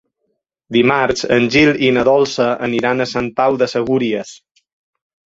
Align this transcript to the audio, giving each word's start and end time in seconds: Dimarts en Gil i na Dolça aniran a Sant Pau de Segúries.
Dimarts 0.75 1.25
en 1.35 1.43
Gil 1.55 1.69
i 1.89 1.91
na 1.97 2.05
Dolça 2.07 2.47
aniran 2.67 3.05
a 3.05 3.07
Sant 3.11 3.27
Pau 3.41 3.59
de 3.65 3.69
Segúries. 3.75 4.33